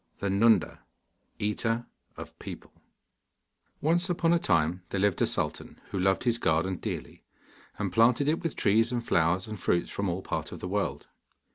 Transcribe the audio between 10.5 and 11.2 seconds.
of the world.